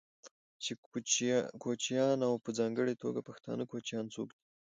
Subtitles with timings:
[0.63, 0.71] چې
[1.63, 4.43] کوچيان او په ځانګړې توګه پښتانه کوچيان څوک دي،